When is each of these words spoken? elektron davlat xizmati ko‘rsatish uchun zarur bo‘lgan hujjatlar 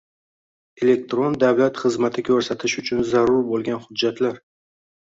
elektron 0.85 1.37
davlat 1.45 1.83
xizmati 1.83 2.25
ko‘rsatish 2.31 2.79
uchun 2.85 3.05
zarur 3.15 3.47
bo‘lgan 3.53 3.87
hujjatlar 3.87 4.47